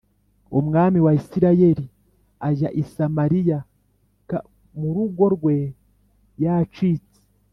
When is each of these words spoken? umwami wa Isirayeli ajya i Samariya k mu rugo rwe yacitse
umwami 0.59 0.99
wa 1.05 1.11
Isirayeli 1.19 1.85
ajya 2.47 2.69
i 2.81 2.83
Samariya 2.93 3.59
k 4.27 4.29
mu 4.77 4.87
rugo 4.95 5.23
rwe 5.35 5.57
yacitse 6.43 7.17